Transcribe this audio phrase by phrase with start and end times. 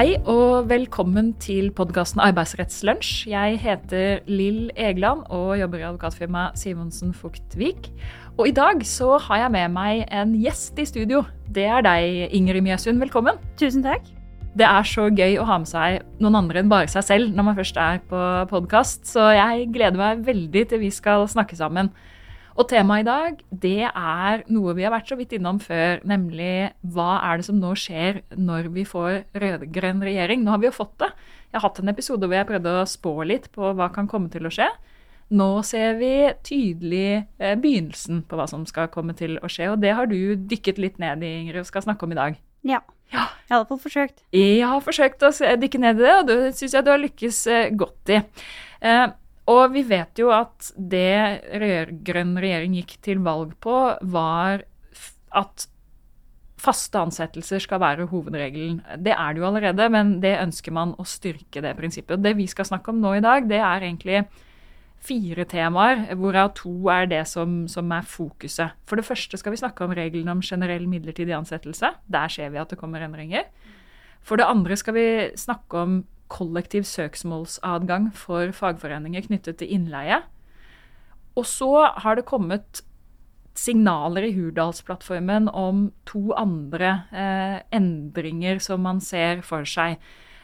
[0.00, 3.26] Hei og velkommen til podkasten Arbeidsrettslunsj.
[3.28, 7.90] Jeg heter Lill Egeland og jobber i advokatfirmaet Simonsen Fugtvik.
[8.38, 11.20] Og i dag så har jeg med meg en gjest i studio.
[11.52, 12.96] Det er deg, Ingrid Mjøsund.
[13.04, 13.36] Velkommen.
[13.60, 14.08] Tusen takk.
[14.56, 17.50] Det er så gøy å ha med seg noen andre enn bare seg selv når
[17.50, 18.22] man først er på
[18.54, 21.92] podkast, så jeg gleder meg veldig til vi skal snakke sammen.
[22.60, 26.68] Og temaet i dag det er noe vi har vært så vidt innom før, nemlig
[26.92, 30.42] hva er det som nå skjer når vi får rød-grønn regjering?
[30.44, 31.08] Nå har vi jo fått det.
[31.48, 34.28] Jeg har hatt en episode hvor jeg prøvde å spå litt på hva kan komme
[34.32, 34.68] til å skje.
[35.40, 36.12] Nå ser vi
[36.44, 40.18] tydelig eh, begynnelsen på hva som skal komme til å skje, og det har du
[40.50, 42.36] dykket litt ned i, Ingrid, og skal snakke om i dag.
[42.66, 42.82] Ja.
[43.14, 43.24] Ja.
[43.46, 44.20] Jeg har iallfall forsøkt.
[44.36, 47.40] Jeg har forsøkt å dykke ned i det, og det syns jeg du har lykkes
[47.48, 48.20] eh, godt i.
[49.48, 53.76] Og vi vet jo at det rød-grønn regjering gikk til valg på,
[54.12, 54.66] var
[55.30, 55.66] at
[56.60, 58.82] faste ansettelser skal være hovedregelen.
[59.00, 62.20] Det er det jo allerede, men det ønsker man å styrke det prinsippet.
[62.20, 64.24] Det vi skal snakke om nå i dag, det er egentlig
[65.00, 68.76] fire temaer, hvorav to er det som, som er fokuset.
[68.84, 71.94] For det første skal vi snakke om reglene om generell midlertidig ansettelse.
[72.04, 73.48] Der ser vi at det kommer endringer.
[74.20, 75.06] For det andre skal vi
[75.40, 80.22] snakke om kollektiv søksmålsadgang for fagforeninger knyttet til innleie.
[81.38, 82.82] Og så har det kommet
[83.58, 89.98] signaler i Hurdalsplattformen om to andre eh, endringer som man ser for seg.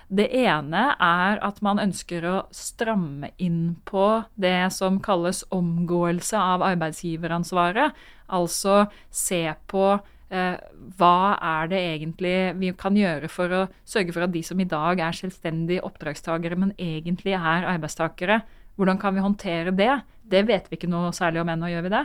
[0.06, 6.62] Det ene er at man ønsker å stramme inn på det som kalles omgåelse av
[6.66, 7.96] arbeidsgiveransvaret.
[8.30, 9.96] Altså se på
[10.28, 14.66] hva er det egentlig vi kan gjøre for å sørge for at de som i
[14.66, 18.40] dag er selvstendige oppdragstagere, men egentlig er arbeidstakere,
[18.76, 19.92] hvordan kan vi håndtere det?
[20.26, 22.02] Det vet vi ikke noe særlig om ennå, gjør vi det?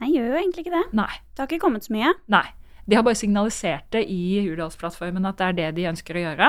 [0.00, 0.86] Nei, gjør jo egentlig ikke det.
[0.96, 1.12] Nei.
[1.34, 2.14] Det har ikke kommet så mye.
[2.32, 2.46] Nei.
[2.88, 6.48] De har bare signalisert det i Hurdalsplattformen at det er det de ønsker å gjøre.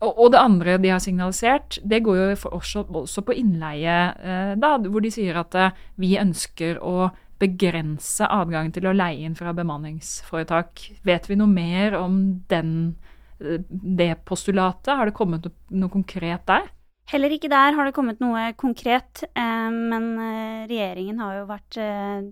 [0.00, 4.78] Og, det andre de har signalisert, det går jo også, også på innleie, eh, da,
[4.80, 7.10] hvor de sier at eh, vi ønsker å
[7.42, 10.86] begrense adgangen til å leie inn fra bemanningsforetak.
[11.06, 12.96] Vet vi noe mer om den,
[13.40, 14.94] eh, det postulatet?
[14.94, 16.70] Har det kommet noe, konkret der?
[17.06, 21.80] Heller ikke der har det kommet noe konkret, eh, men eh, regjeringen har jo vært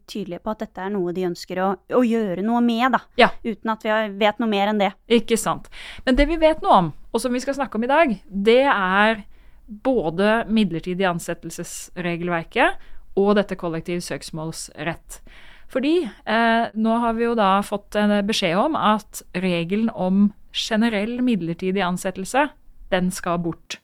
[0.08, 3.02] tydelige på at dette er noe de ønsker å, å gjøre noe med, da.
[3.20, 3.28] Ja.
[3.44, 3.90] Uten at vi
[4.22, 4.94] vet noe mer enn det.
[5.08, 5.68] Ikke sant.
[6.06, 8.64] Men det vi vet noe om, og som vi skal snakke om i dag, det
[8.64, 9.26] er
[9.66, 12.80] både midlertidig ansettelsesregelverket
[13.18, 15.20] og dette kollektiv søksmålsrett.
[15.72, 17.96] Fordi eh, nå har vi jo da fått
[18.28, 22.50] beskjed om at regelen om generell midlertidig ansettelse,
[22.92, 23.78] den skal bort.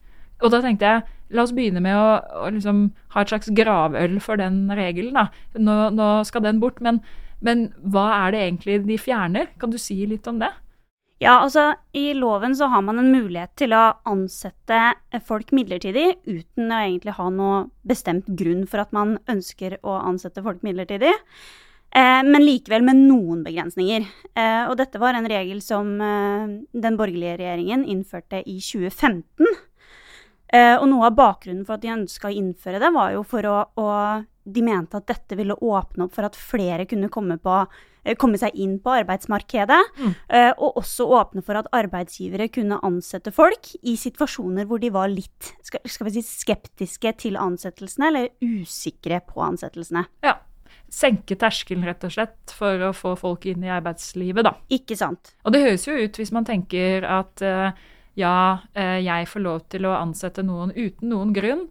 [0.44, 4.19] Og da tenkte jeg, la oss begynne med å, å liksom ha et slags gravøl
[4.25, 5.16] for den regelen.
[5.16, 5.28] da.
[5.59, 7.00] Nå, nå skal den bort, men,
[7.45, 9.50] men hva er det egentlig de fjerner?
[9.60, 10.53] Kan du si litt om det?
[11.19, 14.79] Ja, altså, i loven så har man en mulighet til å ansette
[15.27, 20.45] folk midlertidig uten å egentlig ha noe bestemt grunn for at man ønsker å ansette
[20.47, 21.11] folk midlertidig.
[21.91, 24.07] Eh, men likevel med noen begrensninger.
[24.39, 26.55] Eh, og dette var en regel som eh,
[26.87, 29.49] den borgerlige regjeringen innførte i 2015.
[30.48, 33.44] Eh, og noe av bakgrunnen for at de ønska å innføre det, var jo for
[33.44, 33.88] å, å
[34.48, 37.56] De mente at dette ville åpne opp for at flere kunne komme, på,
[38.00, 39.81] eh, komme seg inn på arbeidsmarkedet.
[39.98, 40.14] Mm.
[40.38, 45.12] eh, og også åpne for at arbeidsgivere kunne ansette folk i situasjoner hvor de var
[45.12, 50.06] litt skal, skal vi si, skeptiske til ansettelsene, eller usikre på ansettelsene.
[50.25, 50.38] Ja.
[50.88, 54.54] Senke terskelen, rett og slett, for å få folk inn i arbeidslivet, da.
[54.72, 55.34] Ikke sant?
[55.44, 57.76] Og det høres jo ut, hvis man tenker at eh,
[58.19, 61.69] ja, eh, jeg får lov til å ansette noen uten noen grunn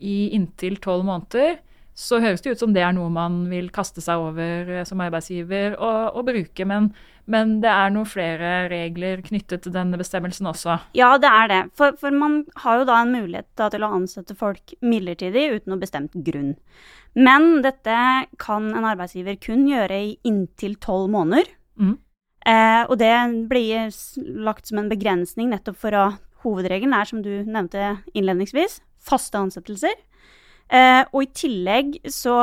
[0.00, 1.58] i inntil tolv måneder,
[2.00, 5.02] så høres det ut som det er noe man vil kaste seg over eh, som
[5.04, 6.66] arbeidsgiver og, og bruke.
[6.68, 6.88] Men,
[7.28, 10.78] men det er noen flere regler knyttet til denne bestemmelsen også.
[10.96, 11.60] Ja, det er det.
[11.76, 15.74] For, for man har jo da en mulighet da, til å ansette folk midlertidig uten
[15.74, 16.54] noe bestemt grunn.
[17.18, 17.96] Men dette
[18.40, 21.52] kan en arbeidsgiver kun gjøre i inntil tolv måneder.
[21.80, 21.98] Mhm.
[22.48, 23.12] Eh, og det
[23.50, 23.90] blir
[24.44, 26.10] lagt som en begrensning nettopp for å
[26.40, 29.92] Hovedregelen er, som du nevnte innledningsvis, faste ansettelser.
[30.70, 32.36] Eh, og i tillegg så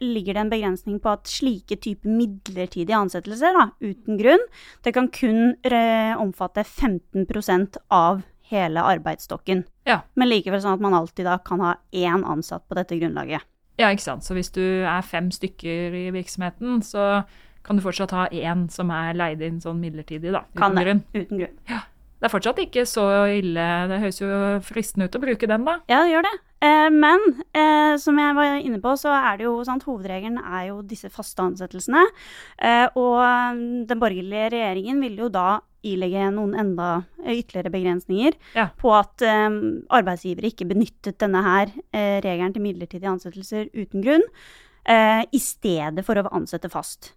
[0.00, 4.46] ligger det en begrensning på at slike typer midlertidige ansettelser da, uten grunn,
[4.82, 9.66] det kan kun eh, omfatte 15% av hele arbeidsstokken.
[9.88, 10.00] Ja.
[10.16, 13.44] Men likevel sånn at man alltid da kan ha én ansatt på dette grunnlaget.
[13.78, 14.26] Ja, ikke sant.
[14.26, 17.20] Så hvis du er fem stykker i virksomheten, så
[17.68, 20.42] kan du fortsatt ha én som er leid inn sånn midlertidig, da.
[20.48, 20.84] uten Kan det.
[20.88, 21.04] grunn.
[21.14, 21.56] Uten grunn.
[22.18, 23.64] Det er fortsatt ikke så ille.
[23.92, 24.28] Det høres jo
[24.66, 25.76] fristende ut å bruke den, da.
[25.86, 26.32] Ja, det gjør det.
[26.66, 27.22] Eh, men
[27.54, 31.12] eh, som jeg var inne på, så er det jo sant, hovedregelen er jo disse
[31.14, 32.02] faste ansettelsene.
[32.58, 36.88] Eh, og mm, den borgerlige regjeringen ville jo da ilegge noen enda
[37.22, 38.66] ytterligere begrensninger Ja.
[38.82, 39.46] på at eh,
[40.00, 44.26] arbeidsgivere ikke benyttet denne her eh, regelen til midlertidige ansettelser uten grunn,
[44.90, 47.12] eh, i stedet for å ansette fast.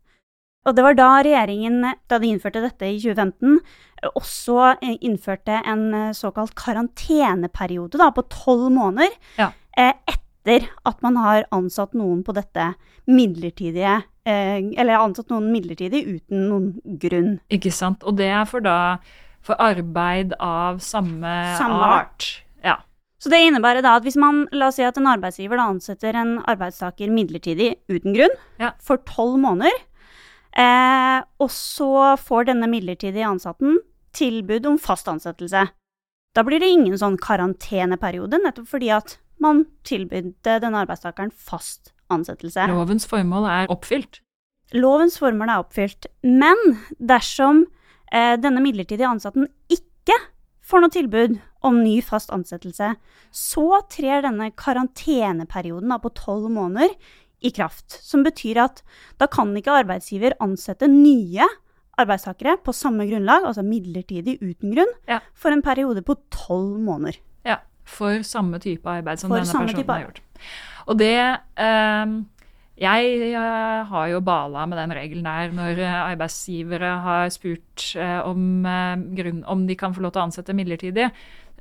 [0.65, 1.79] Og det var da regjeringen,
[2.11, 3.55] da de innførte dette i 2015,
[4.03, 9.09] eh, også eh, innførte en eh, såkalt karanteneperiode da, på tolv måneder
[9.39, 9.51] Ja.
[9.77, 12.73] eh, etter at man har ansatt noen på dette
[13.09, 17.39] midlertidige Eller ansatt noen midlertidig uten noen grunn.
[17.49, 18.03] Ikke sant.
[18.05, 18.97] Og det er for da
[19.41, 22.27] for arbeid av samme, Samme art.
[22.63, 22.75] Ja.
[23.17, 26.13] Så det innebærer da at hvis man, la oss si at en arbeidsgiver da ansetter
[26.21, 28.71] en arbeidstaker midlertidig uten grunn Ja.
[28.79, 29.73] for tolv måneder,
[30.57, 33.79] eh, og så får denne midlertidige ansatten
[34.17, 35.67] tilbud om fast ansettelse.
[36.35, 42.67] Da blir det ingen sånn karanteneperiode, nettopp fordi at man tilbydde denne arbeidstakeren fast ansettelse.
[42.71, 44.21] Lovens formål er oppfylt.
[44.77, 46.59] Lovens formål er oppfylt, men
[46.99, 47.65] dersom
[48.11, 50.15] eh, denne midlertidige ansatten ikke
[50.63, 52.93] får noe tilbud om ny fast ansettelse,
[53.31, 56.93] så trer denne karanteneperioden på tolv måneder
[57.41, 57.89] i kraft.
[58.03, 58.81] Som betyr at
[59.19, 61.47] da kan ikke arbeidsgiver ansette nye
[62.01, 65.19] arbeidstakere på samme grunnlag, altså midlertidig uten grunn, Ja.
[65.33, 67.17] for en periode på tolv måneder.
[67.45, 70.21] Ja, for samme type arbeid som For denne personen har gjort.
[70.87, 72.25] Og det ehm,
[72.81, 73.37] Jeg
[73.91, 79.29] har jo bala med den regelen der når eh, arbeidsgivere har spurt eh, om, eh,
[79.45, 81.11] om de kan få lov til å ansette midlertidig.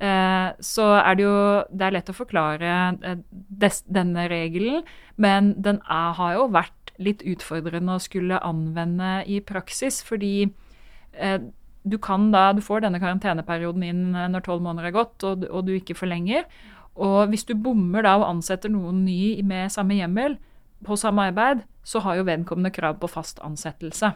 [0.01, 1.33] Så er det jo
[1.69, 2.95] Det er lett å forklare
[3.85, 4.81] denne regelen,
[5.15, 10.49] men den er, har jo vært litt utfordrende å skulle anvende i praksis, fordi
[11.85, 14.03] du kan da, du får denne karanteneperioden inn
[14.33, 16.49] når tolv måneder er gått, og, og du ikke forlenger.
[16.97, 20.39] Og hvis du bommer da og ansetter noen ny med samme hjemmel
[20.85, 24.13] på samme arbeid, så har jo vedkommende krav på fast ansettelse.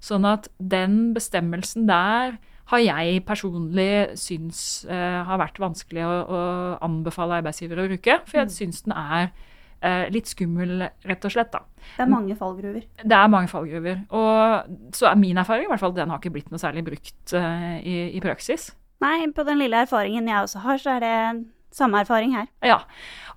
[0.00, 2.38] Sånn at den bestemmelsen der
[2.68, 6.40] har jeg personlig syns eh, har vært vanskelig å, å
[6.84, 8.18] anbefale arbeidsgivere å bruke.
[8.28, 9.30] For jeg syns den er
[9.80, 11.52] eh, litt skummel, rett og slett.
[11.54, 11.62] da.
[11.96, 12.84] Det er mange fallgruver.
[13.00, 14.02] Det er mange fallgruver.
[14.12, 17.36] Og så er min erfaring i hvert fall den har ikke blitt noe særlig brukt
[17.38, 18.70] eh, i, i praksis.
[19.00, 21.16] Nei, på den lille erfaringen jeg også har, så er det
[21.74, 22.46] samme erfaring her.
[22.64, 22.80] Ja,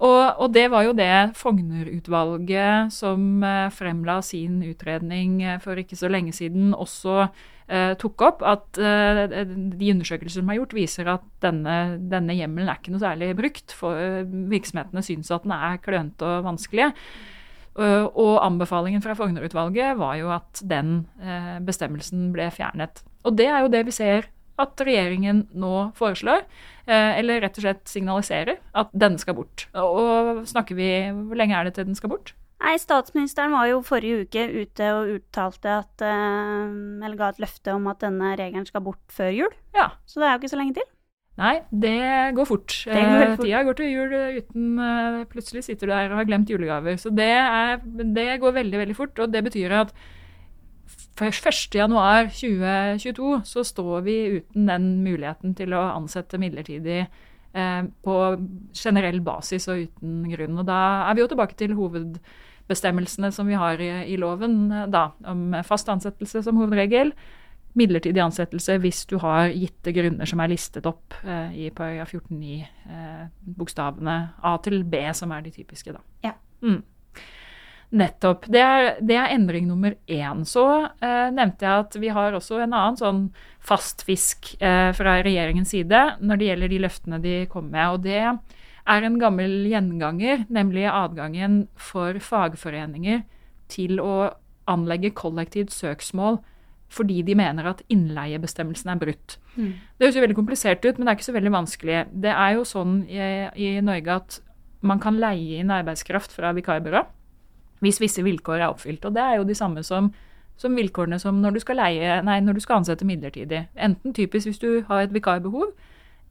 [0.01, 6.00] og, og det var jo det Fogner-utvalget som eh, fremla sin utredning eh, for ikke
[6.00, 7.28] så lenge siden, også
[7.68, 8.42] eh, tok opp.
[8.48, 13.04] At eh, de undersøkelser som er gjort, viser at denne, denne hjemmelen er ikke noe
[13.04, 13.75] særlig brukt.
[13.78, 16.92] For eh, virksomhetene syns at den er klønete og vanskelig.
[17.72, 21.06] Og anbefalingen fra Fogner-utvalget var jo at den
[21.63, 23.00] bestemmelsen ble fjernet.
[23.24, 24.28] Og det er jo det vi ser
[24.62, 26.46] at regjeringen nå foreslår,
[26.88, 29.68] eh, eller rett og slett signaliserer, at denne skal bort.
[29.74, 32.34] Og snakker vi Hvor lenge er det til den skal bort?
[32.62, 37.74] Nei, statsministeren var jo forrige uke ute og uttalte at eh, Eller ga et løfte
[37.74, 39.54] om at denne regelen skal bort før jul.
[39.74, 39.88] Ja.
[40.06, 40.90] Så det er jo ikke så lenge til.
[41.42, 42.75] Nei, det går fort.
[42.86, 43.46] Det går Eh, fort.
[43.48, 44.81] Tida går til jul uten
[45.31, 47.00] Plutselig sitter du der og har glemt julegaver.
[47.02, 49.18] Så det, er, det går veldig, veldig fort.
[49.24, 49.94] Og det betyr at
[51.20, 51.80] først 1.
[51.82, 58.16] januar 2022 så står vi uten den muligheten til å ansette midlertidig eh, på
[58.78, 60.62] generell basis og uten grunn.
[60.62, 60.80] Og da
[61.10, 65.54] er vi jo tilbake til hovedbestemmelsene som vi har i, i loven, eh, da, om
[65.68, 67.16] fast ansettelse som hovedregel
[67.78, 72.57] midlertidig ansettelse hvis du har gitte grunner som er listet opp eh, i paragraf 14-9,
[72.92, 73.26] eh,
[73.60, 76.04] bokstavene A til B, som er de typiske, da.
[76.26, 76.36] Ja.
[76.62, 76.81] Mm.
[77.92, 78.45] Nettopp.
[78.48, 80.45] Det er, det er endring nummer én.
[80.48, 80.64] Så
[81.04, 83.26] eh, nevnte jeg at vi har også en annen sånn
[83.60, 87.98] fast fisk eh, fra regjeringens side når det gjelder de løftene de kom med.
[87.98, 93.26] Og det er en gammel gjenganger, nemlig adgangen for fagforeninger
[93.71, 94.31] til å
[94.71, 96.40] anlegge kollektivt søksmål
[96.92, 99.38] fordi de mener at innleiebestemmelsen er brutt.
[99.95, 102.00] Det høres jo veldig komplisert ut, men det er ikke så veldig vanskelig.
[102.24, 103.21] Det er jo sånn i,
[103.56, 104.40] i Norge at
[104.83, 107.06] man kan leie inn arbeidskraft fra vikarbyrå
[107.81, 109.06] hvis visse vilkår er oppfylt.
[109.06, 110.11] Og det er jo de samme som,
[110.59, 113.66] som vilkårene som når du, skal leie, nei, når du skal ansette midlertidig.
[113.76, 115.73] Enten typisk hvis du har et vikarbehov,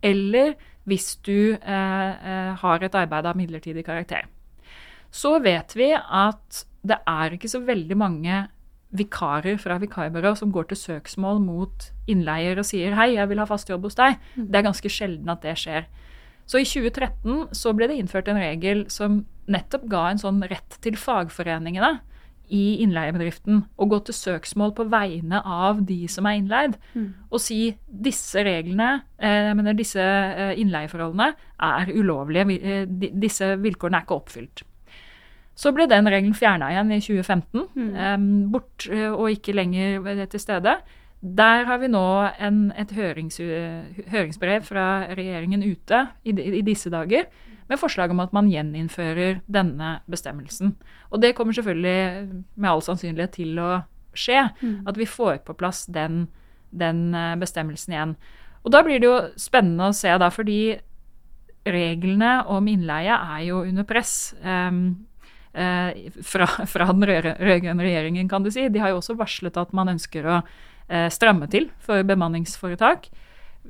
[0.02, 0.54] eller
[0.88, 4.25] hvis du eh, eh, har et arbeid av midlertidig karakter.
[5.11, 8.47] Så vet vi at det er ikke så veldig mange
[8.97, 13.47] vikarer fra vikarbyrå som går til søksmål mot innleier og sier 'hei, jeg vil ha
[13.47, 14.19] fast jobb hos deg'.
[14.35, 15.87] Det er ganske sjelden at det skjer.
[16.50, 20.78] Så i 2013 så ble det innført en regel som nettopp ga en sånn rett
[20.83, 22.00] til fagforeningene
[22.50, 27.12] i innleiebedriften å gå til søksmål på vegne av de som er innleid, Mm.
[27.30, 31.28] og si disse reglene, eh, jeg mener disse eh, innleieforholdene,
[31.61, 32.59] er ulovlige.
[32.61, 34.62] Eh, di- Disse vilkårene er ikke oppfylt.
[35.54, 38.50] Så ble den regelen fjerna igjen i 2015, Mm.
[38.50, 40.80] bort og ikke lenger til stede.
[41.21, 42.00] Der har vi nå
[42.41, 43.37] en, et hørings,
[44.09, 47.27] høringsbrev fra regjeringen ute i, i disse dager
[47.69, 50.73] med forslag om at man gjeninnfører denne bestemmelsen.
[51.12, 53.83] Og det kommer selvfølgelig med all sannsynlighet til å
[54.17, 54.47] skje.
[54.62, 54.79] Mm.
[54.89, 56.25] At vi får på plass den,
[56.73, 58.17] den eh, bestemmelsen igjen.
[58.65, 60.79] Og da blir det jo spennende å se, da, fordi
[61.69, 64.33] reglene om innleie er jo under press.
[65.53, 68.69] eh, fra, fra den rød- rød-grønne regjeringen, kan du si.
[68.69, 70.50] De har jo også varslet at man ønsker å eh,
[71.09, 73.09] stramme til for bemanningsforetak.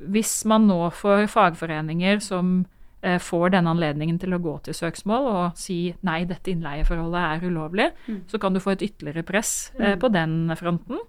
[0.09, 2.65] Hvis man nå får fagforeninger som
[3.03, 7.47] eh, får denne anledningen til å gå til søksmål og si nei, dette innleieforholdet er
[7.49, 8.21] ulovlig, Mm.
[8.27, 9.99] så kan du få et ytterligere press eh, Mm.
[9.99, 10.99] på den fronten.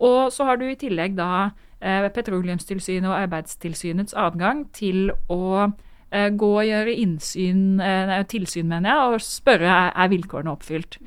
[0.00, 5.72] Og så har du i tillegg da eh, Petroleumstilsynet og Arbeidstilsynets adgang til å
[6.12, 10.98] eh, gå og gjøre innsyn, eh, tilsyn, mener jeg, og spørre er, vilkårene oppfylt.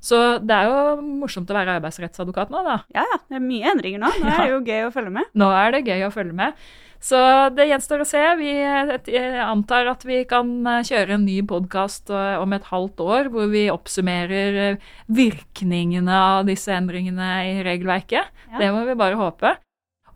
[0.00, 2.80] Så det er jo morsomt å være arbeidsrettsadvokat nå, da.
[2.94, 3.22] Ja, ja.
[3.28, 4.12] Det er mye endringer nå.
[4.22, 5.32] Nå er det jo gøy å følge med.
[5.38, 6.68] Nå er det gøy å følge med.
[7.02, 7.18] Så
[7.54, 8.22] det gjenstår å se.
[8.40, 13.30] Vi eh, antar at vi kan eh, kjøre en ny podkast om et halvt år,
[13.34, 18.34] hvor vi oppsummerer eh, virkningene av disse endringene i regelverket.
[18.50, 18.60] Ja.
[18.62, 19.54] Det må vi bare håpe.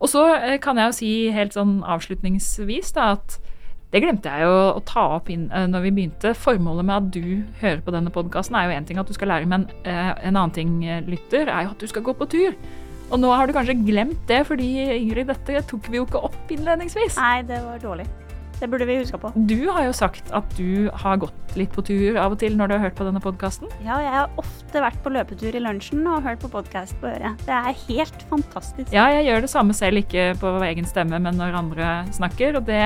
[0.03, 3.39] Og så eh, kan jeg jo si helt sånn avslutningsvis da, at
[3.93, 6.31] det glemte jeg jo å ta opp inn eh, når vi begynte.
[6.33, 9.29] Formålet med at du hører på denne podkasten, er jo én ting at du skal
[9.29, 12.29] lære, men eh, en annen ting, eh, lytter, er jo at du skal gå på
[12.33, 12.57] tur.
[13.13, 16.57] Og nå har du kanskje glemt det, fordi Ingrid, dette tok vi jo ikke opp
[16.57, 17.21] innledningsvis.
[17.21, 18.09] Nei, det var dårlig.
[18.63, 19.27] Det burde vi huska på.
[19.35, 22.69] Du har jo sagt at du har gått litt på tur av og til når
[22.69, 23.67] du har hørt på denne podkasten.
[23.83, 27.41] Ja, jeg har ofte vært på løpetur i lunsjen og hørt på podkast på øret.
[27.43, 28.93] Det er helt fantastisk.
[28.95, 32.55] Ja, jeg gjør det samme selv, ikke på egen stemme, men når andre snakker.
[32.61, 32.85] Og det,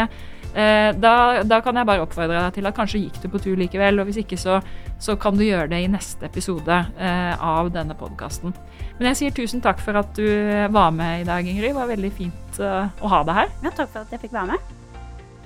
[0.55, 1.13] eh, da,
[1.46, 4.01] da kan jeg bare oppfordre deg til at kanskje gikk du på tur likevel.
[4.01, 4.57] Og hvis ikke, så,
[4.98, 8.57] så kan du gjøre det i neste episode eh, av denne podkasten.
[8.98, 10.25] Men jeg sier tusen takk for at du
[10.74, 11.69] var med i dag, Ingrid.
[11.69, 13.55] Det var veldig fint eh, å ha deg her.
[13.62, 14.74] Ja, takk for at jeg fikk være med.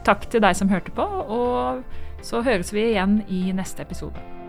[0.05, 1.83] Takk til deg som hørte på, og
[2.25, 4.40] så høres vi igjen i neste episode.